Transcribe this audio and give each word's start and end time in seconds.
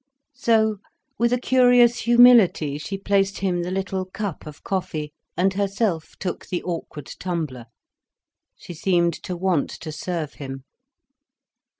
So, 0.33 0.79
with 1.19 1.31
a 1.31 1.39
curious 1.39 1.99
humility, 1.99 2.79
she 2.79 2.97
placed 2.97 3.37
him 3.37 3.61
the 3.61 3.69
little 3.69 4.05
cup 4.05 4.47
of 4.47 4.63
coffee, 4.63 5.13
and 5.37 5.53
herself 5.53 6.15
took 6.17 6.47
the 6.47 6.63
awkward 6.63 7.05
tumbler. 7.19 7.67
She 8.57 8.73
seemed 8.73 9.13
to 9.21 9.37
want 9.37 9.69
to 9.69 9.91
serve 9.91 10.33
him. 10.33 10.63